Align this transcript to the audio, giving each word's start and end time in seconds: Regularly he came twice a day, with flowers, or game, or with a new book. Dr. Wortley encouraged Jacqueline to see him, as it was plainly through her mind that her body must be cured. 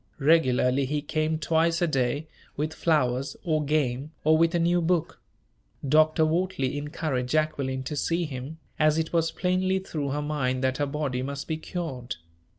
Regularly 0.17 0.85
he 0.85 1.03
came 1.03 1.37
twice 1.37 1.79
a 1.79 1.85
day, 1.85 2.25
with 2.57 2.73
flowers, 2.73 3.37
or 3.43 3.63
game, 3.63 4.09
or 4.23 4.35
with 4.35 4.55
a 4.55 4.59
new 4.59 4.81
book. 4.81 5.21
Dr. 5.87 6.25
Wortley 6.25 6.75
encouraged 6.75 7.29
Jacqueline 7.29 7.83
to 7.83 7.95
see 7.95 8.25
him, 8.25 8.57
as 8.79 8.97
it 8.97 9.13
was 9.13 9.29
plainly 9.29 9.77
through 9.77 10.09
her 10.09 10.21
mind 10.23 10.63
that 10.63 10.77
her 10.77 10.87
body 10.87 11.21
must 11.21 11.47
be 11.47 11.57
cured. 11.57 12.15